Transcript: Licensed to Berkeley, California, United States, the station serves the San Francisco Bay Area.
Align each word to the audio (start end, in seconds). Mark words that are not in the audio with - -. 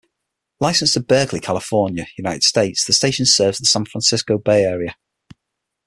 Licensed 0.59 0.95
to 0.95 0.99
Berkeley, 0.99 1.39
California, 1.39 2.07
United 2.17 2.41
States, 2.41 2.85
the 2.85 2.91
station 2.91 3.23
serves 3.27 3.59
the 3.59 3.67
San 3.67 3.85
Francisco 3.85 4.39
Bay 4.39 4.63
Area. 4.63 4.95